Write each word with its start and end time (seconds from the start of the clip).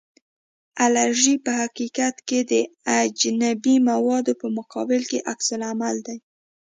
الرژي 0.85 1.35
په 1.45 1.51
حقیقت 1.61 2.15
کې 2.27 2.39
د 2.51 2.53
اجنبي 3.01 3.75
موادو 3.89 4.33
په 4.41 4.47
مقابل 4.57 5.01
کې 5.09 5.25
عکس 5.31 5.47
العمل 5.55 5.97
دی. 6.07 6.17